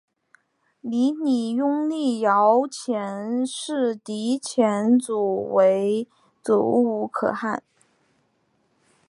[0.81, 6.07] 泥礼拥立遥辇氏迪辇组里为
[6.43, 7.61] 阻午可汗。